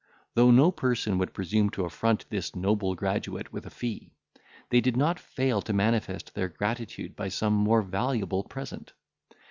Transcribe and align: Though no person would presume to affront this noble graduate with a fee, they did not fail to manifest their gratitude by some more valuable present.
Though 0.33 0.49
no 0.49 0.71
person 0.71 1.19
would 1.19 1.31
presume 1.31 1.69
to 1.77 1.85
affront 1.85 2.27
this 2.31 2.55
noble 2.55 2.95
graduate 2.95 3.53
with 3.53 3.67
a 3.67 3.69
fee, 3.69 4.11
they 4.71 4.81
did 4.81 4.97
not 4.97 5.19
fail 5.19 5.61
to 5.61 5.73
manifest 5.73 6.33
their 6.33 6.47
gratitude 6.49 7.15
by 7.15 7.27
some 7.27 7.53
more 7.53 7.83
valuable 7.83 8.43
present. 8.43 8.93